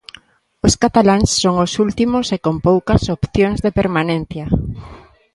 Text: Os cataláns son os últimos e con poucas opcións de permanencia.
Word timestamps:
Os 0.67 0.73
cataláns 0.83 1.29
son 1.41 1.55
os 1.65 1.73
últimos 1.85 2.25
e 2.35 2.37
con 2.45 2.55
poucas 2.67 3.03
opcións 3.17 3.59
de 3.65 3.71
permanencia. 3.79 4.45